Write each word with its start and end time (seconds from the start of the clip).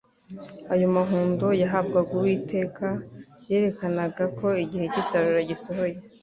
Ayo 0.73 0.87
mahundo 0.97 1.45
yahabwaga 1.61 2.11
Uwiteka 2.17 2.87
yerekanaga 3.49 4.23
ko 4.39 4.47
igihe 4.63 4.85
cy' 4.93 5.01
isarura 5.03 5.39
gisohoye. 5.51 5.97